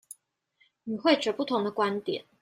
[0.85, 2.25] 與會者不同的觀點